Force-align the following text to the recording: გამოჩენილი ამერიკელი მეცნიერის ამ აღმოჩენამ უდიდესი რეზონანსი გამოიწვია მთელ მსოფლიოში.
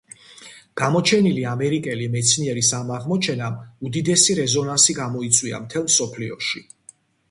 გამოჩენილი 0.81 1.43
ამერიკელი 1.49 2.07
მეცნიერის 2.17 2.73
ამ 2.79 2.91
აღმოჩენამ 2.97 3.63
უდიდესი 3.91 4.41
რეზონანსი 4.43 5.01
გამოიწვია 5.05 5.65
მთელ 5.69 5.91
მსოფლიოში. 5.91 6.69